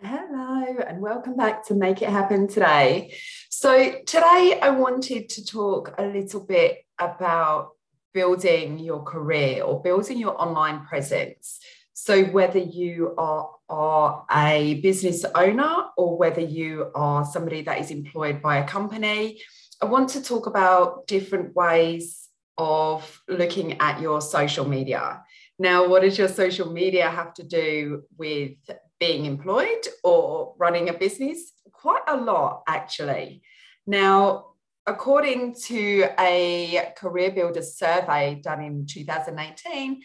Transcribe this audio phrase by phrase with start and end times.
[0.00, 3.12] Hello, and welcome back to Make It Happen today.
[3.50, 7.70] So, today I wanted to talk a little bit about
[8.14, 11.58] building your career or building your online presence.
[11.94, 17.90] So, whether you are, are a business owner or whether you are somebody that is
[17.90, 19.42] employed by a company,
[19.82, 25.24] I want to talk about different ways of looking at your social media.
[25.58, 28.52] Now, what does your social media have to do with
[29.00, 31.52] being employed or running a business?
[31.72, 33.42] Quite a lot, actually.
[33.86, 34.46] Now,
[34.86, 40.02] according to a CareerBuilder survey done in 2018,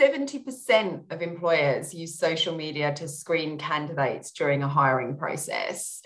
[0.00, 6.02] 70% of employers use social media to screen candidates during a hiring process.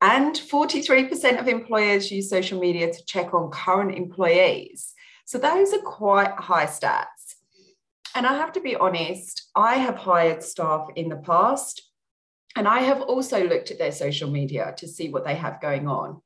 [0.00, 4.92] And 43% of employers use social media to check on current employees.
[5.24, 7.15] So those are quite high stats.
[8.16, 11.82] And I have to be honest, I have hired staff in the past,
[12.56, 15.86] and I have also looked at their social media to see what they have going
[15.86, 16.22] on.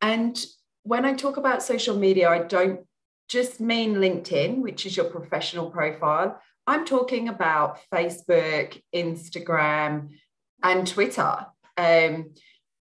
[0.00, 0.36] And
[0.82, 2.80] when I talk about social media, I don't
[3.28, 6.42] just mean LinkedIn, which is your professional profile.
[6.66, 10.08] I'm talking about Facebook, Instagram,
[10.64, 11.46] and Twitter.
[11.76, 12.34] Um,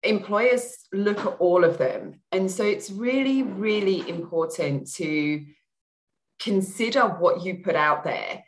[0.02, 2.20] employers look at all of them.
[2.30, 5.42] And so it's really, really important to
[6.42, 8.44] consider what you put out there.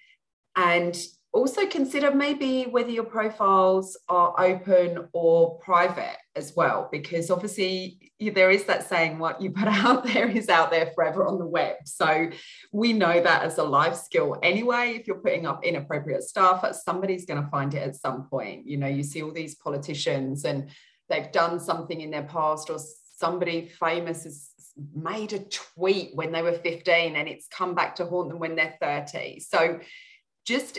[0.57, 0.97] And
[1.35, 8.53] also consider maybe whether your profiles are open or private as well because obviously there
[8.53, 11.75] is that saying what you put out there is out there forever on the web.
[11.87, 12.31] So
[12.73, 14.93] we know that as a life skill anyway.
[14.93, 18.69] If you're putting up inappropriate stuff somebody's going to find it at some point.
[18.69, 20.71] You know you see all these politicians and
[21.09, 22.79] they've done something in their past or
[23.17, 24.51] somebody famous has
[24.95, 28.57] made a tweet when they were 15 and it's come back to haunt them when
[28.57, 29.79] they're 30 so
[30.45, 30.79] just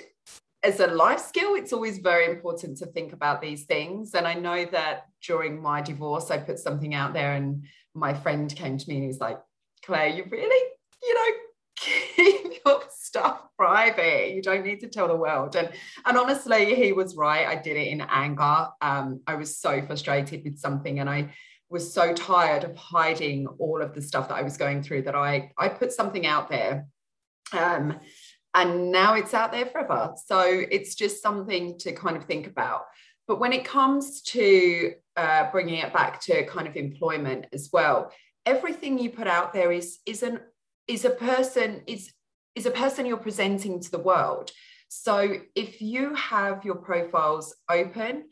[0.66, 4.16] as a life skill, it's always very important to think about these things.
[4.16, 8.54] And I know that during my divorce, I put something out there, and my friend
[8.54, 9.40] came to me and he's like,
[9.86, 10.72] Claire, you really,
[11.04, 11.38] you know,
[11.76, 14.32] keep your stuff private.
[14.34, 15.56] You don't need to tell the world.
[15.56, 15.70] And
[16.06, 17.48] and honestly, he was right.
[17.48, 18.68] I did it in anger.
[18.82, 21.32] Um, I was so frustrated with something, and I
[21.70, 25.16] was so tired of hiding all of the stuff that I was going through that
[25.16, 26.88] I I put something out there.
[27.54, 28.00] Um,
[28.54, 30.14] and now it's out there forever.
[30.26, 32.86] So it's just something to kind of think about.
[33.28, 38.12] But when it comes to uh, bringing it back to kind of employment as well,
[38.46, 40.40] everything you put out there is is an
[40.88, 42.14] is a person is
[42.56, 44.52] is a person you're presenting to the world.
[44.88, 48.26] So if you have your profiles open,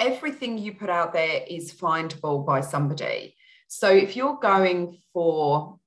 [0.00, 3.36] everything you put out there is findable by somebody.
[3.68, 5.78] So if you're going for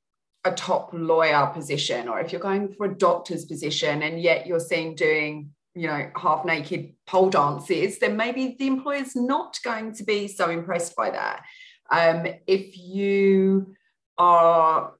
[0.46, 4.60] a top lawyer position or if you're going for a doctor's position and yet you're
[4.60, 10.04] seen doing you know half naked pole dances then maybe the employer's not going to
[10.04, 11.44] be so impressed by that
[11.92, 13.74] um, if you
[14.18, 14.94] are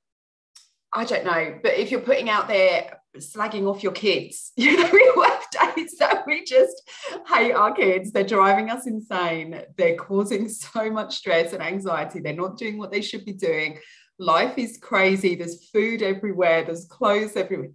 [0.94, 4.52] i don't know but if you're putting out there slagging off your kids.
[4.58, 6.90] You know we have days that we just
[7.28, 8.12] hate our kids.
[8.12, 9.62] They're driving us insane.
[9.78, 12.20] They're causing so much stress and anxiety.
[12.20, 13.80] They're not doing what they should be doing.
[14.20, 15.36] Life is crazy.
[15.36, 16.64] There's food everywhere.
[16.64, 17.72] There's clothes everywhere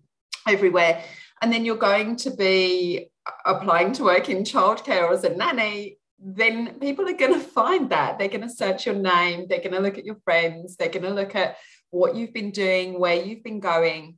[0.49, 1.03] everywhere.
[1.41, 3.11] And then you're going to be
[3.45, 5.99] applying to work in childcare or as a nanny.
[6.19, 8.19] Then people are going to find that.
[8.19, 9.47] They're going to search your name.
[9.49, 10.77] They're going to look at your friends.
[10.77, 11.57] They're going to look at
[11.91, 14.18] what you've been doing where you've been going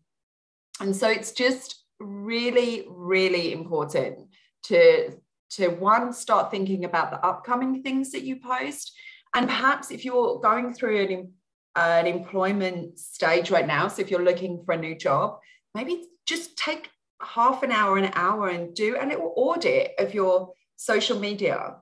[0.80, 4.28] and so it's just really really important
[4.64, 5.12] to
[5.50, 8.92] to one start thinking about the upcoming things that you post
[9.34, 11.32] and perhaps if you're going through an
[11.76, 13.88] an employment stage right now.
[13.88, 15.38] So if you're looking for a new job,
[15.74, 16.90] maybe just take
[17.22, 21.76] half an hour, an hour and do a little audit of your social media.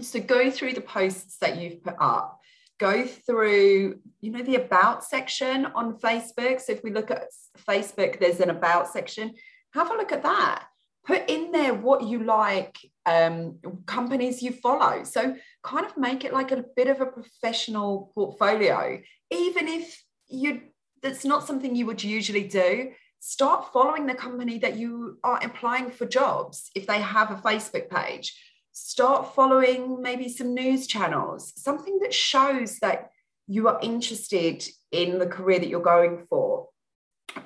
[0.00, 2.39] So go through the posts that you've put up.
[2.80, 6.60] Go through, you know, the about section on Facebook.
[6.60, 7.28] So if we look at
[7.68, 9.34] Facebook, there's an about section.
[9.74, 10.64] Have a look at that
[11.04, 16.32] put in there what you like um, companies you follow so kind of make it
[16.32, 19.00] like a bit of a professional portfolio
[19.30, 20.60] even if you
[21.02, 22.90] that's not something you would usually do
[23.20, 27.88] start following the company that you are applying for jobs if they have a facebook
[27.88, 28.38] page
[28.72, 33.10] start following maybe some news channels something that shows that
[33.46, 36.68] you are interested in the career that you're going for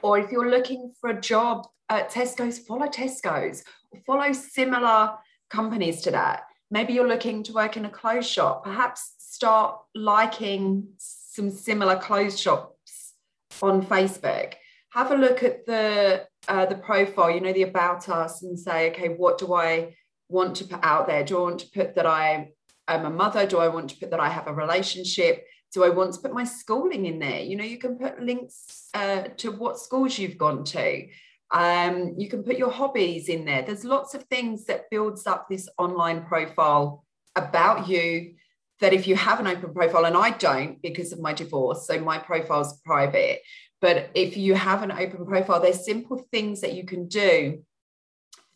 [0.03, 3.65] or if you're looking for a job at Tesco's, follow Tesco's,
[4.07, 5.15] follow similar
[5.51, 6.45] companies to that.
[6.71, 12.41] Maybe you're looking to work in a clothes shop, perhaps start liking some similar clothes
[12.41, 13.15] shops
[13.63, 14.55] on Facebook.
[14.91, 18.91] Have a look at the uh, the profile, you know, the about us, and say,
[18.91, 19.97] okay, what do I
[20.29, 21.25] want to put out there?
[21.25, 22.51] Do I want to put that I
[22.89, 23.47] am a mother?
[23.47, 25.45] Do I want to put that I have a relationship?
[25.73, 27.41] Do I want to put my schooling in there?
[27.41, 31.07] You know, you can put links uh, to what schools you've gone to.
[31.51, 33.63] Um, you can put your hobbies in there.
[33.63, 37.05] There's lots of things that builds up this online profile
[37.37, 38.35] about you
[38.81, 41.99] that if you have an open profile, and I don't because of my divorce, so
[42.01, 43.41] my profile's private.
[43.81, 47.63] But if you have an open profile, there's simple things that you can do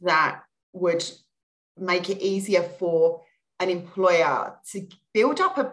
[0.00, 0.42] that
[0.72, 1.04] would
[1.80, 3.22] make it easier for
[3.60, 5.72] an employer to build up a,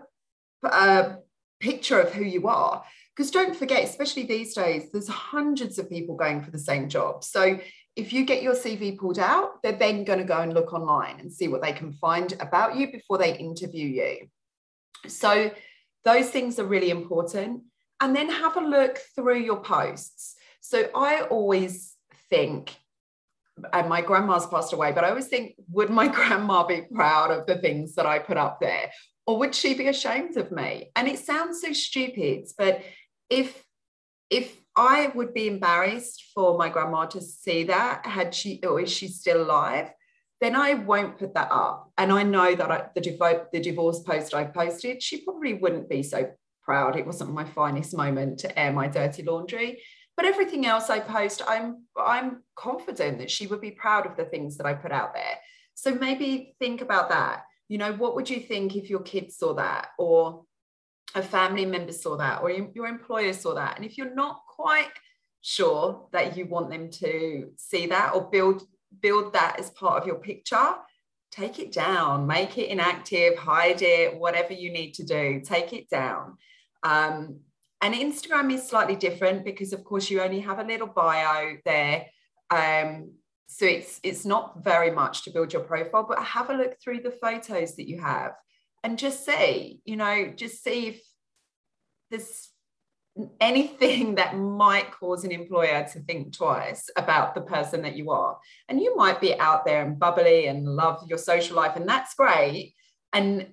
[0.67, 1.17] a
[1.59, 2.83] picture of who you are.
[3.15, 7.23] Because don't forget, especially these days, there's hundreds of people going for the same job.
[7.23, 7.59] So
[7.95, 11.19] if you get your CV pulled out, they're then going to go and look online
[11.19, 14.27] and see what they can find about you before they interview you.
[15.07, 15.51] So
[16.03, 17.63] those things are really important.
[18.01, 20.35] And then have a look through your posts.
[20.59, 21.95] So I always
[22.29, 22.75] think
[23.73, 27.45] and my grandma's passed away, but I always think, would my grandma be proud of
[27.45, 28.91] the things that I put up there?
[29.27, 30.91] Or would she be ashamed of me?
[30.95, 32.83] And it sounds so stupid, but
[33.29, 33.63] if
[34.29, 38.91] if I would be embarrassed for my grandma to see that, had she or is
[38.91, 39.89] she still alive,
[40.41, 41.91] then I won't put that up.
[41.97, 46.03] And I know that I, the, the divorce post I posted, she probably wouldn't be
[46.03, 46.31] so
[46.63, 46.97] proud.
[46.97, 49.81] It wasn't my finest moment to air my dirty laundry.
[50.17, 54.25] But everything else I post, I'm I'm confident that she would be proud of the
[54.25, 55.37] things that I put out there.
[55.73, 57.43] So maybe think about that.
[57.67, 60.45] You know, what would you think if your kids saw that, or
[61.15, 63.75] a family member saw that, or your employer saw that?
[63.75, 64.91] And if you're not quite
[65.41, 68.63] sure that you want them to see that or build
[69.01, 70.75] build that as part of your picture,
[71.31, 75.89] take it down, make it inactive, hide it, whatever you need to do, take it
[75.89, 76.37] down.
[76.83, 77.39] Um,
[77.81, 82.07] and Instagram is slightly different because, of course, you only have a little bio there.
[82.49, 83.11] Um,
[83.47, 87.01] so it's it's not very much to build your profile, but have a look through
[87.01, 88.31] the photos that you have
[88.83, 91.01] and just see, you know, just see if
[92.11, 92.49] there's
[93.39, 98.37] anything that might cause an employer to think twice about the person that you are.
[98.69, 102.13] And you might be out there and bubbly and love your social life, and that's
[102.13, 102.75] great.
[103.13, 103.47] And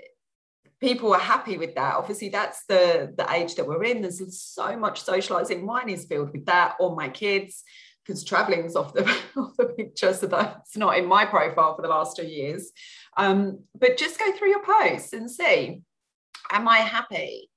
[0.82, 1.94] people are happy with that.
[1.94, 4.02] Obviously, that's the, the age that we're in.
[4.02, 5.64] There's so much socializing.
[5.64, 7.62] Mine is filled with that, or my kids,
[8.04, 9.04] because traveling's off the,
[9.36, 10.12] off the picture.
[10.12, 12.72] So that's not in my profile for the last two years.
[13.16, 15.82] Um, but just go through your posts and see,
[16.50, 17.48] am I happy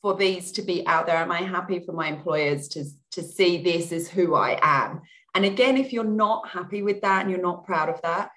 [0.00, 1.16] for these to be out there?
[1.16, 5.00] Am I happy for my employers to, to see this as who I am?
[5.34, 8.30] And again, if you're not happy with that and you're not proud of that,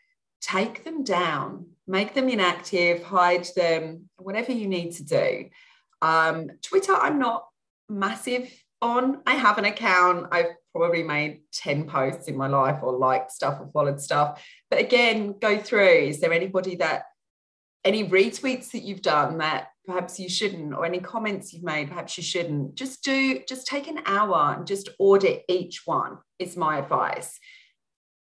[0.46, 5.50] take them down make them inactive, hide them, whatever you need to do.
[6.02, 7.48] Um, Twitter, I'm not
[7.90, 8.52] massive
[8.82, 9.22] on.
[9.26, 10.28] I have an account.
[10.32, 14.44] I've probably made 10 posts in my life or liked stuff or followed stuff.
[14.70, 15.88] But again, go through.
[15.88, 17.04] Is there anybody that,
[17.84, 22.18] any retweets that you've done that perhaps you shouldn't, or any comments you've made, perhaps
[22.18, 22.74] you shouldn't?
[22.74, 27.40] Just do, just take an hour and just audit each one, is my advice.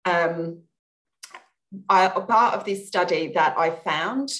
[0.04, 0.64] Um,
[1.88, 4.30] I, a part of this study that I found,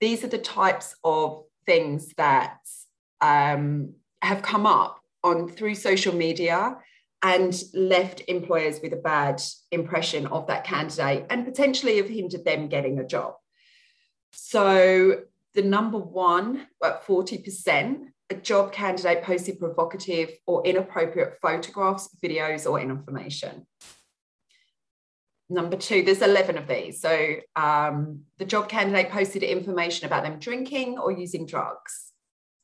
[0.00, 2.58] these are the types of things that
[3.20, 6.76] um, have come up on through social media
[7.22, 12.68] and left employers with a bad impression of that candidate and potentially have hindered them
[12.68, 13.34] getting a job.
[14.32, 15.22] So
[15.54, 22.80] the number one, at 40%, a job candidate posted provocative or inappropriate photographs, videos, or
[22.80, 23.66] information
[25.48, 27.00] number two, there's 11 of these.
[27.00, 32.12] So um, the job candidate posted information about them drinking or using drugs.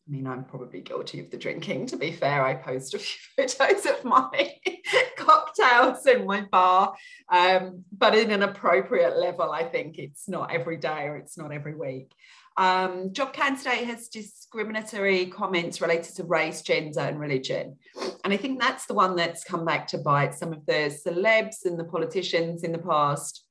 [0.09, 1.87] I mean, I'm probably guilty of the drinking.
[1.87, 2.99] To be fair, I post a
[3.37, 4.55] few photos of my
[5.17, 6.95] cocktails in my bar,
[7.31, 9.53] um, but in an appropriate level.
[9.53, 12.13] I think it's not every day or it's not every week.
[12.57, 17.77] Um, job candidate has discriminatory comments related to race, gender, and religion.
[18.25, 21.65] And I think that's the one that's come back to bite some of the celebs
[21.65, 23.45] and the politicians in the past.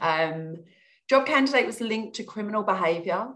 [0.00, 0.64] Um,
[1.08, 3.28] job candidate was linked to criminal behaviour.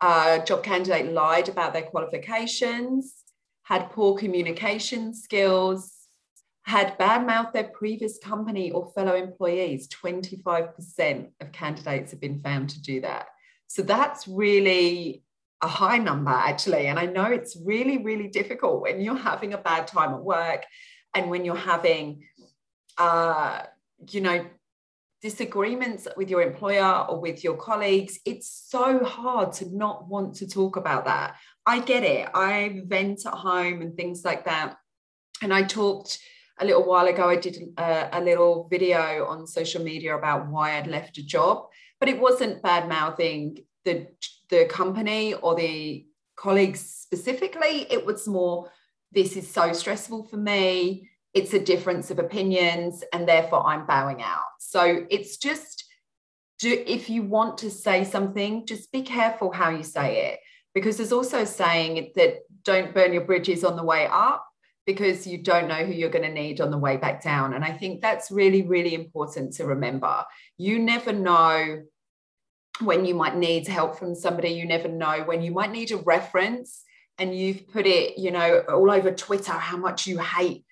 [0.00, 3.22] Uh, job candidate lied about their qualifications,
[3.62, 6.02] had poor communication skills,
[6.64, 9.88] had badmouthed their previous company or fellow employees.
[9.88, 13.26] 25% of candidates have been found to do that.
[13.72, 15.22] So that's really
[15.62, 16.88] a high number, actually.
[16.88, 20.64] And I know it's really, really difficult when you're having a bad time at work
[21.14, 22.26] and when you're having,
[22.98, 23.62] uh,
[24.10, 24.44] you know,
[25.22, 30.46] disagreements with your employer or with your colleagues, it's so hard to not want to
[30.46, 31.36] talk about that.
[31.64, 32.28] I get it.
[32.34, 34.76] I vent at home and things like that.
[35.40, 36.18] And I talked
[36.60, 40.76] a little while ago, I did a, a, little video on social media about why
[40.76, 41.68] I'd left a job,
[42.02, 44.08] but it wasn't bad mouthing the,
[44.50, 46.04] the company or the
[46.34, 47.86] colleagues specifically.
[47.92, 48.72] It was more,
[49.12, 51.08] this is so stressful for me.
[51.32, 54.42] It's a difference of opinions, and therefore I'm bowing out.
[54.58, 55.84] So it's just,
[56.58, 60.40] do, if you want to say something, just be careful how you say it.
[60.74, 64.44] Because there's also saying that don't burn your bridges on the way up
[64.86, 67.54] because you don't know who you're going to need on the way back down.
[67.54, 70.24] And I think that's really, really important to remember.
[70.58, 71.84] You never know
[72.84, 75.96] when you might need help from somebody, you never know when you might need a
[75.96, 76.82] reference
[77.18, 80.64] and you've put it, you know, all over Twitter how much you hate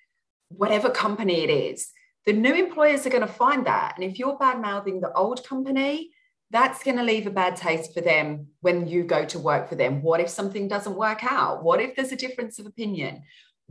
[0.49, 1.89] whatever company it is.
[2.25, 3.93] The new employers are going to find that.
[3.95, 6.11] And if you're bad mouthing the old company,
[6.49, 9.75] that's going to leave a bad taste for them when you go to work for
[9.75, 10.01] them.
[10.01, 11.63] What if something doesn't work out?
[11.63, 13.23] What if there's a difference of opinion?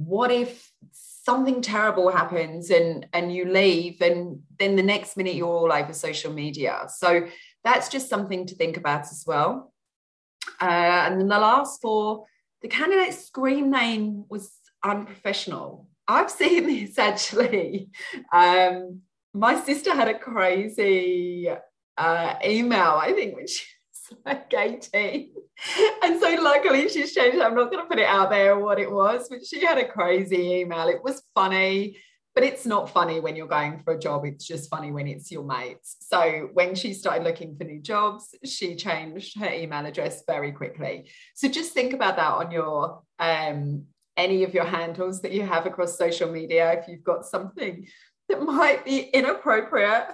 [0.04, 0.72] what if
[1.30, 5.92] something terrible happens and and you leave and then the next minute you're all over
[5.92, 6.86] social media.
[6.88, 7.26] So
[7.62, 9.72] that's just something to think about as well.
[10.60, 12.26] Uh, and then the last four
[12.62, 14.50] the candidate's screen name was
[14.84, 15.88] unprofessional.
[16.08, 17.90] I've seen this actually.
[18.32, 21.48] Um, my sister had a crazy
[21.96, 23.54] uh, email i think which
[24.26, 25.30] like 18.
[26.02, 27.38] And so luckily she's changed.
[27.38, 29.88] I'm not going to put it out there what it was, but she had a
[29.88, 30.88] crazy email.
[30.88, 31.98] It was funny,
[32.34, 34.24] but it's not funny when you're going for a job.
[34.24, 35.96] It's just funny when it's your mates.
[36.00, 41.10] So when she started looking for new jobs, she changed her email address very quickly.
[41.34, 43.84] So just think about that on your um,
[44.16, 46.72] any of your handles that you have across social media.
[46.72, 47.86] If you've got something
[48.28, 50.08] that might be inappropriate,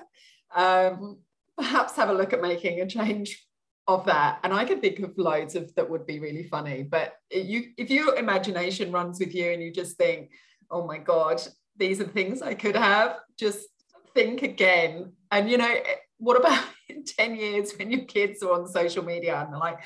[0.55, 1.19] um,
[1.57, 3.47] perhaps have a look at making a change
[3.89, 4.41] of that.
[4.43, 7.91] And i can think of loads of that would be really funny but you if
[7.91, 10.31] your imagination runs with you and you just think
[10.71, 11.41] oh my god
[11.77, 13.69] these are things i could have just
[14.17, 15.13] think again.
[15.31, 19.05] And you know eh, what about in 10 years when your kids are on social
[19.05, 19.79] media and they're like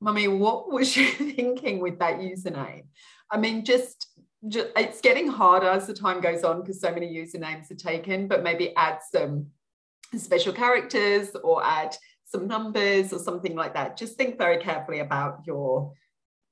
[0.00, 2.84] mummy what was you thinking with that username?
[3.30, 4.08] I mean just,
[4.46, 8.28] just it's getting harder as the time goes on because so many usernames are taken
[8.28, 9.46] but maybe add some
[10.16, 11.96] special characters or add
[12.32, 13.96] some numbers or something like that.
[13.96, 15.92] Just think very carefully about your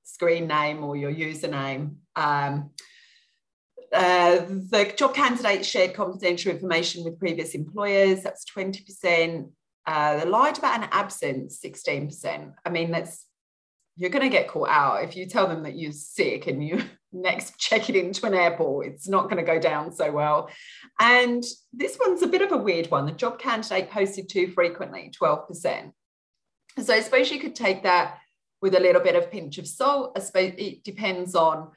[0.04, 1.94] screen name or your username.
[2.14, 2.70] Um,
[3.92, 9.50] uh, the job candidates shared confidential information with previous employers, that's 20%.
[9.86, 12.52] Uh, they lied about an absence, 16%.
[12.64, 13.26] I mean, that's
[14.00, 15.04] you're going to get caught out.
[15.04, 18.86] If you tell them that you're sick and you next check it into an airport
[18.86, 20.48] it's not going to go down so well.
[20.98, 23.04] And this one's a bit of a weird one.
[23.04, 25.92] The job candidate posted too frequently 12%
[26.78, 28.18] so i suppose you could take that
[28.62, 30.12] with a little bit of pinch of salt.
[30.16, 31.70] I suppose it depends on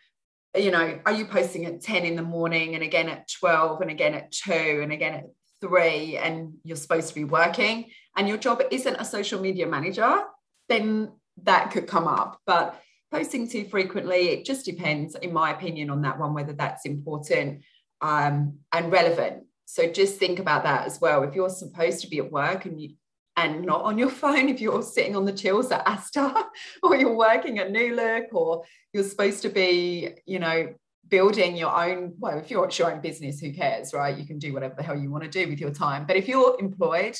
[0.55, 3.89] you know are you posting at 10 in the morning and again at 12 and
[3.89, 5.25] again at 2 and again at
[5.61, 10.21] 3 and you're supposed to be working and your job isn't a social media manager
[10.69, 11.11] then
[11.43, 12.39] that could come up.
[12.45, 12.79] But
[13.11, 17.63] posting too frequently, it just depends, in my opinion, on that one, whether that's important
[18.01, 19.43] um, and relevant.
[19.65, 21.23] So just think about that as well.
[21.23, 22.95] If you're supposed to be at work and you
[23.35, 26.43] and not on your phone, if you're sitting on the tills at Asda
[26.83, 28.63] or you're working at New Look or
[28.93, 30.73] you're supposed to be, you know,
[31.07, 34.17] building your own, well, if you're at your own business, who cares, right?
[34.17, 36.05] You can do whatever the hell you want to do with your time.
[36.05, 37.17] But if you're employed,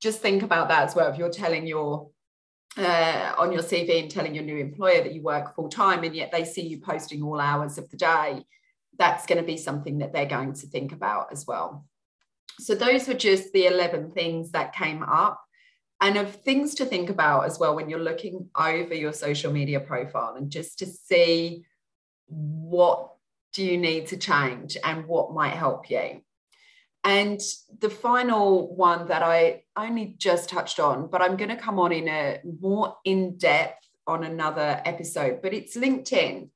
[0.00, 1.10] just think about that as well.
[1.10, 2.10] If you're telling your
[2.76, 6.14] uh, on your CV and telling your new employer that you work full time and
[6.14, 8.44] yet they see you posting all hours of the day,
[8.98, 11.86] that's going to be something that they're going to think about as well.
[12.60, 15.44] So, those were just the 11 things that came up
[16.00, 19.80] and of things to think about as well when you're looking over your social media
[19.80, 21.64] profile and just to see
[22.26, 23.12] what
[23.52, 26.20] do you need to change and what might help you.
[27.04, 27.40] And
[27.80, 31.92] the final one that I only just touched on, but I'm going to come on
[31.92, 36.48] in a more in depth on another episode, but it's LinkedIn.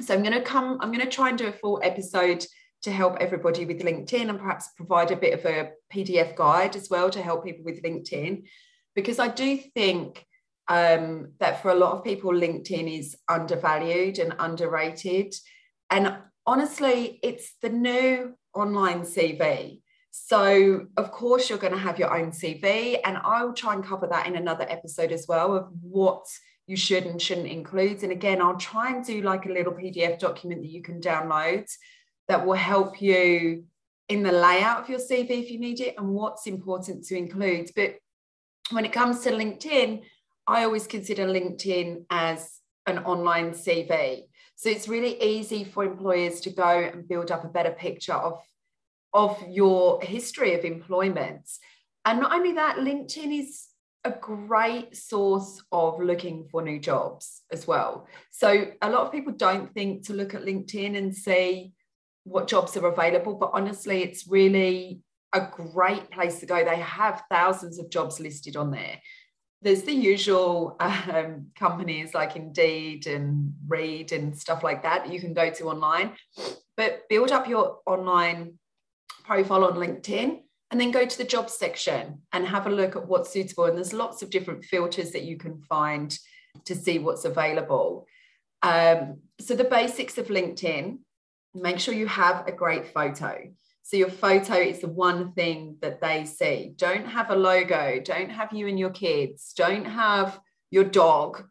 [0.00, 2.46] So I'm going to come, I'm going to try and do a full episode
[2.82, 6.88] to help everybody with LinkedIn and perhaps provide a bit of a PDF guide as
[6.88, 8.44] well to help people with LinkedIn.
[8.94, 10.24] Because I do think
[10.68, 15.34] um, that for a lot of people, LinkedIn is undervalued and underrated.
[15.90, 19.80] And honestly, it's the new online CV.
[20.10, 23.84] So, of course, you're going to have your own CV, and I will try and
[23.84, 26.26] cover that in another episode as well of what
[26.66, 28.02] you should and shouldn't include.
[28.02, 31.66] And again, I'll try and do like a little PDF document that you can download
[32.28, 33.64] that will help you
[34.08, 37.70] in the layout of your CV if you need it and what's important to include.
[37.74, 37.96] But
[38.70, 40.02] when it comes to LinkedIn,
[40.46, 44.24] I always consider LinkedIn as an online CV.
[44.56, 48.40] So it's really easy for employers to go and build up a better picture of,
[49.12, 51.48] of your history of employment.
[52.04, 53.66] And not only that, LinkedIn is
[54.04, 58.08] a great source of looking for new jobs as well.
[58.30, 61.72] So a lot of people don't think to look at LinkedIn and see
[62.24, 66.64] what jobs are available, but honestly, it's really a great place to go.
[66.64, 69.00] They have thousands of jobs listed on there.
[69.62, 75.34] There's the usual um, companies like Indeed and Reed and stuff like that you can
[75.34, 76.12] go to online,
[76.76, 78.58] but build up your online
[79.24, 80.40] profile on LinkedIn
[80.72, 83.66] and then go to the job section and have a look at what's suitable.
[83.66, 86.16] And there's lots of different filters that you can find
[86.64, 88.06] to see what's available.
[88.62, 90.98] Um, so, the basics of LinkedIn
[91.54, 93.50] make sure you have a great photo.
[93.82, 96.72] So, your photo is the one thing that they see.
[96.76, 100.38] Don't have a logo, don't have you and your kids, don't have
[100.70, 101.44] your dog,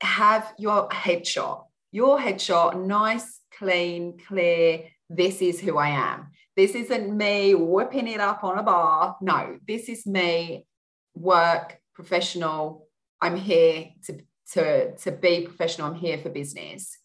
[0.00, 1.64] have your headshot.
[1.92, 4.84] Your headshot, nice, clean, clear.
[5.08, 6.28] This is who I am.
[6.56, 9.16] This isn't me whipping it up on a bar.
[9.20, 10.66] No, this is me,
[11.14, 12.88] work, professional.
[13.20, 14.20] I'm here to,
[14.52, 15.88] to, to be professional.
[15.88, 16.98] I'm here for business.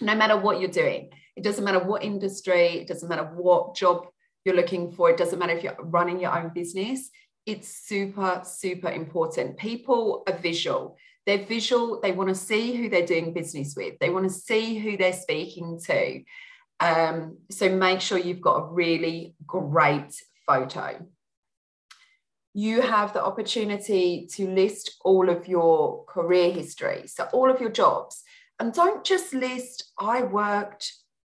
[0.00, 4.08] No matter what you're doing, it doesn't matter what industry, it doesn't matter what job
[4.44, 7.10] you're looking for, it doesn't matter if you're running your own business.
[7.46, 9.56] It's super, super important.
[9.56, 10.96] People are visual.
[11.26, 12.00] They're visual.
[12.00, 14.00] They want to see who they're doing business with.
[14.00, 16.24] They want to see who they're speaking to.
[16.80, 21.06] Um, so make sure you've got a really great photo.
[22.52, 27.70] You have the opportunity to list all of your career history, so all of your
[27.70, 28.24] jobs.
[28.58, 30.92] And don't just list, I worked,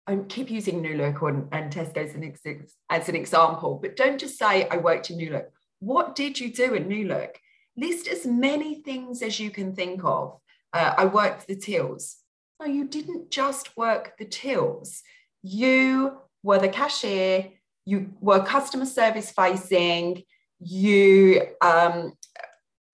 [0.06, 4.18] I keep using New Look and, and Tesco as an, as an example, but don't
[4.18, 5.50] just say, I worked in New Look.
[5.78, 7.38] What did you do in New Look?
[7.76, 10.38] List as many things as you can think of.
[10.72, 12.16] Uh, I worked the tills.
[12.60, 15.02] No, you didn't just work the tills
[15.42, 17.50] you were the cashier,
[17.84, 20.22] you were customer service facing,
[20.60, 22.12] you um,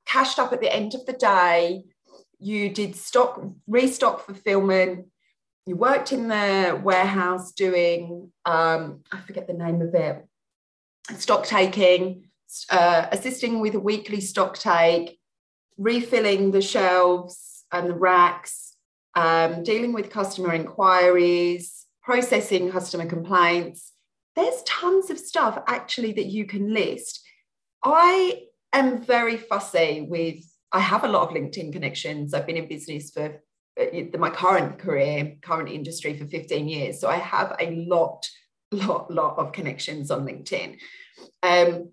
[0.06, 1.84] cashed up at the end of the day,
[2.38, 5.06] you did stock restock fulfillment,
[5.68, 10.26] you worked in the warehouse doing um, I forget the name of it,
[11.18, 12.30] stock taking,
[12.70, 15.18] uh, assisting with a weekly stock take,
[15.76, 18.76] refilling the shelves and the racks,
[19.14, 23.92] um, dealing with customer inquiries, processing customer complaints.
[24.36, 27.20] There's tons of stuff actually that you can list.
[27.84, 32.32] I am very fussy with, I have a lot of LinkedIn connections.
[32.32, 33.42] I've been in business for
[34.18, 37.00] my current career, current industry for 15 years.
[37.00, 38.28] So I have a lot,
[38.72, 40.78] lot, lot of connections on LinkedIn.
[41.42, 41.90] Um,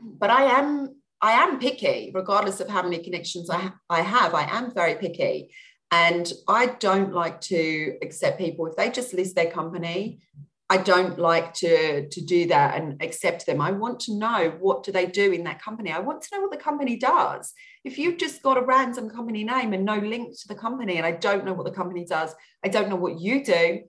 [0.00, 4.34] but I am I am picky, regardless of how many connections I, I have.
[4.34, 5.54] I am very picky.
[5.90, 10.20] And I don't like to accept people if they just list their company.
[10.70, 13.60] I don't like to, to do that and accept them.
[13.60, 15.92] I want to know what do they do in that company.
[15.92, 17.52] I want to know what the company does.
[17.84, 21.04] If you've just got a random company name and no link to the company, and
[21.04, 23.82] I don't know what the company does, I don't know what you do.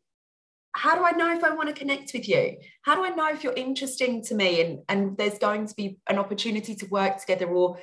[0.73, 2.57] How do I know if I want to connect with you?
[2.81, 5.99] How do I know if you're interesting to me and, and there's going to be
[6.09, 7.77] an opportunity to work together or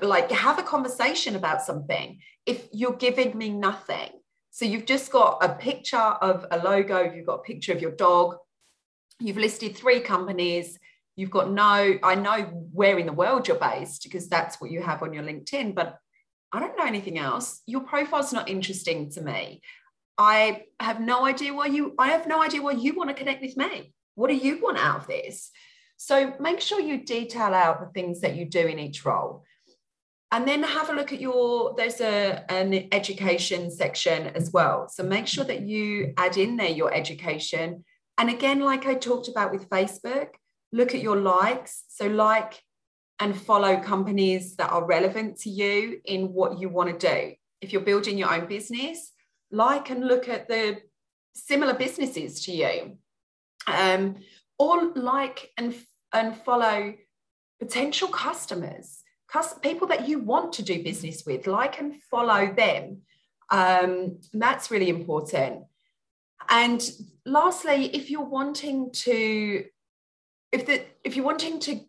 [0.00, 4.10] like have a conversation about something if you're giving me nothing
[4.50, 7.92] so you've just got a picture of a logo you've got a picture of your
[7.92, 8.36] dog.
[9.20, 10.78] You've listed three companies.
[11.16, 14.82] You've got no i know where in the world you're based because that's what you
[14.82, 15.98] have on your linkedin but
[16.52, 17.60] i don't know anything else.
[17.66, 19.60] Your profile's not interesting to me.
[20.16, 23.42] I have no idea why you i have no idea why you want to connect
[23.42, 23.92] with me.
[24.14, 25.50] What do you want out of this?
[25.96, 29.44] So make sure you detail out the things that you do in each role
[30.32, 34.88] and then have a look at your there's a an education section as well.
[34.88, 37.84] So make sure that you add in there your education.
[38.18, 40.28] And again like i talked about with facebook
[40.72, 41.84] look at your likes.
[41.88, 42.62] So like
[43.18, 47.34] and follow companies that are relevant to you in what you want to do.
[47.60, 49.12] If you're building your own business
[49.50, 50.78] like and look at the
[51.34, 52.98] similar businesses to you.
[53.66, 54.16] Um,
[54.58, 55.74] or like and
[56.12, 56.94] and follow
[57.58, 58.99] potential customers
[59.62, 63.02] people that you want to do business with, like and follow them.
[63.50, 65.64] Um, that's really important.
[66.48, 66.82] And
[67.24, 69.64] lastly, if you're wanting to,
[70.52, 71.80] if the if you're wanting to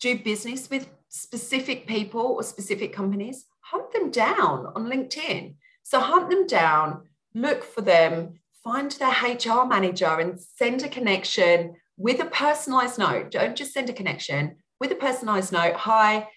[0.00, 5.54] do business with specific people or specific companies, hunt them down on LinkedIn.
[5.82, 11.76] So hunt them down, look for them, find their HR manager and send a connection
[11.96, 13.30] with a personalized note.
[13.30, 15.74] Don't just send a connection with a personalized note.
[15.74, 16.28] Hi,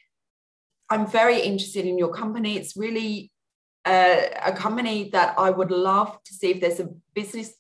[0.90, 2.58] I'm very interested in your company.
[2.58, 3.32] It's really
[3.86, 7.54] uh, a company that I would love to see if there's a business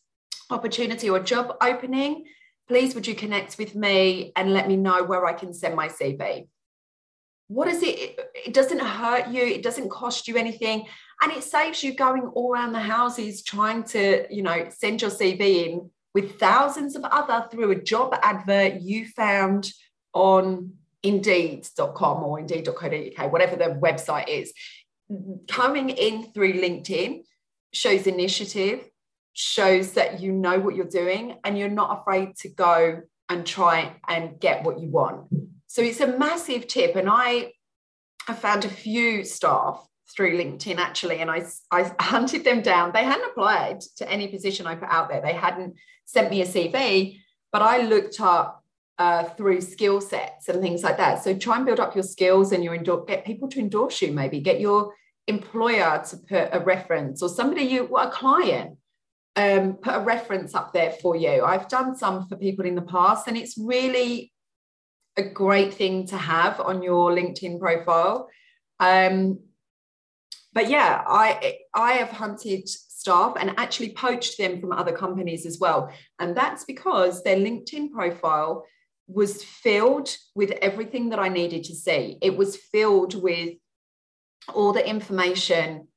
[0.49, 2.25] opportunity or job opening,
[2.67, 5.87] please would you connect with me and let me know where I can send my
[5.87, 6.47] CV.
[7.47, 8.19] What is it?
[8.45, 10.85] It doesn't hurt you, it doesn't cost you anything,
[11.21, 15.11] and it saves you going all around the houses trying to, you know, send your
[15.11, 19.71] CV in with thousands of other through a job advert you found
[20.13, 24.53] on indeed.com or indeed.co.uk, whatever the website is.
[25.47, 27.23] Coming in through LinkedIn
[27.73, 28.89] shows initiative,
[29.33, 33.95] shows that you know what you're doing and you're not afraid to go and try
[34.07, 35.27] and get what you want.
[35.67, 36.95] So it's a massive tip.
[36.95, 37.51] And I,
[38.27, 39.85] I found a few staff
[40.15, 42.91] through LinkedIn actually, and I, I hunted them down.
[42.93, 45.21] They hadn't applied to any position I put out there.
[45.21, 47.19] They hadn't sent me a CV,
[47.51, 48.62] but I looked up
[48.99, 51.23] uh, through skill sets and things like that.
[51.23, 54.11] So try and build up your skills and your get people to endorse you.
[54.11, 54.93] Maybe get your
[55.27, 58.77] employer to put a reference or somebody you a client
[59.35, 61.43] um, put a reference up there for you.
[61.43, 64.31] I've done some for people in the past, and it's really
[65.17, 68.29] a great thing to have on your LinkedIn profile.
[68.79, 69.39] Um,
[70.53, 75.57] but yeah, I I have hunted staff and actually poached them from other companies as
[75.59, 78.65] well, and that's because their LinkedIn profile
[79.07, 82.17] was filled with everything that I needed to see.
[82.21, 83.55] It was filled with
[84.53, 85.87] all the information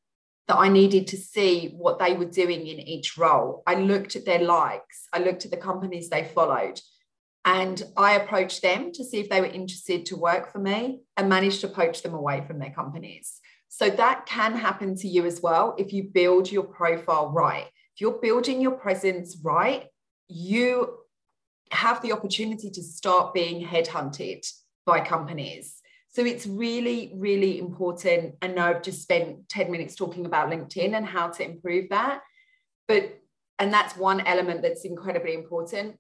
[0.49, 3.63] that I needed to see what they were doing in each role.
[3.67, 6.81] I looked at their likes, I looked at the companies they followed,
[7.45, 11.29] and I approached them to see if they were interested to work for me and
[11.29, 13.41] managed to poach them away from their companies.
[13.69, 17.67] So that can happen to you as well if you build your profile right.
[17.95, 19.87] If you're building your presence right,
[20.29, 20.99] you
[21.71, 24.47] have the opportunity to start being headhunted
[24.85, 25.81] by companies.
[26.09, 28.37] So it's really, really important.
[28.41, 32.23] I know I've just spent 10 minutes talking about LinkedIn and how to improve that.
[32.89, 33.21] But,
[33.59, 35.99] and that's one element that's incredibly important.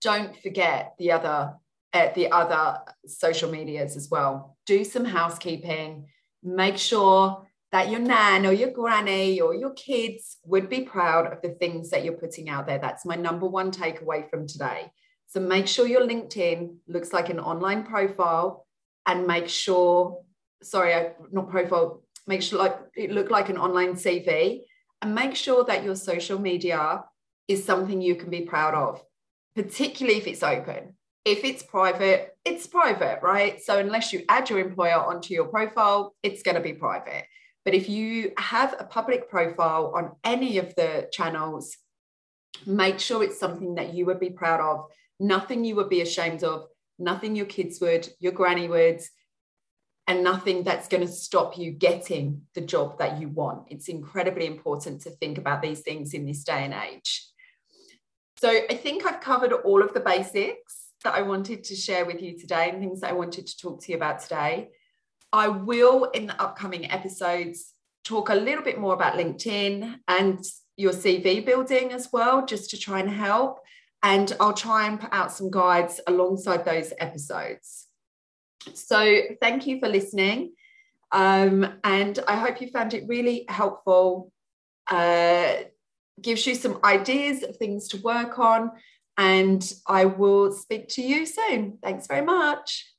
[0.00, 1.54] Don't forget the other,
[1.92, 4.56] uh, the other social medias as well.
[4.64, 6.06] Do some housekeeping.
[6.42, 11.40] Make sure that your nan or your granny or your kids would be proud of
[11.40, 12.78] the things that you're putting out there.
[12.78, 14.92] That's my number one takeaway from today.
[15.26, 18.66] So make sure your LinkedIn looks like an online profile
[19.06, 20.20] and make sure,
[20.62, 24.60] sorry, not profile, make sure like it look like an online CV
[25.00, 27.02] and make sure that your social media
[27.48, 29.02] is something you can be proud of,
[29.56, 30.94] particularly if it's open.
[31.24, 33.62] If it's private, it's private, right?
[33.62, 37.24] So unless you add your employer onto your profile, it's going to be private.
[37.64, 41.76] But if you have a public profile on any of the channels,
[42.66, 44.86] make sure it's something that you would be proud of,
[45.20, 46.66] nothing you would be ashamed of,
[46.98, 49.00] nothing your kids would, your granny would,
[50.08, 53.68] and nothing that's going to stop you getting the job that you want.
[53.70, 57.28] It's incredibly important to think about these things in this day and age.
[58.38, 62.20] So I think I've covered all of the basics that I wanted to share with
[62.20, 64.70] you today and things that I wanted to talk to you about today.
[65.32, 67.72] I will, in the upcoming episodes,
[68.04, 70.44] talk a little bit more about LinkedIn and
[70.76, 73.60] your CV building as well, just to try and help.
[74.02, 77.86] And I'll try and put out some guides alongside those episodes.
[78.74, 80.52] So thank you for listening.
[81.12, 84.32] Um, and I hope you found it really helpful.
[84.90, 85.54] Uh,
[86.20, 88.72] gives you some ideas of things to work on.
[89.16, 91.78] And I will speak to you soon.
[91.82, 92.91] Thanks very much.